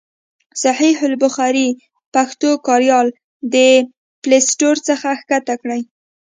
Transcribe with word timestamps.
صحیح 0.63 0.97
البخاري 1.09 1.67
پښتو 2.13 2.49
کاریال 2.67 3.07
د 3.53 3.55
پلای 4.21 4.41
سټور 4.49 4.75
څخه 4.89 5.09
کښته 5.29 5.55
کړئ. 5.61 5.81